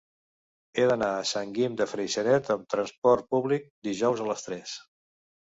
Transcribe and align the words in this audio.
He 0.79 0.85
d'anar 0.91 1.09
a 1.17 1.27
Sant 1.31 1.51
Guim 1.57 1.75
de 1.81 1.87
Freixenet 1.91 2.49
amb 2.55 2.65
trasport 2.77 3.29
públic 3.37 3.71
dijous 3.89 4.25
a 4.25 4.29
les 4.31 4.47
tres. 4.49 4.75